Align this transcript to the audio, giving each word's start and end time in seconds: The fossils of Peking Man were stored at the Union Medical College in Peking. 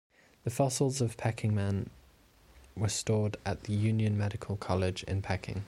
The 0.45 0.49
fossils 0.49 0.99
of 0.99 1.15
Peking 1.15 1.53
Man 1.53 1.91
were 2.75 2.89
stored 2.89 3.37
at 3.45 3.65
the 3.65 3.73
Union 3.73 4.17
Medical 4.17 4.57
College 4.57 5.03
in 5.03 5.21
Peking. 5.21 5.59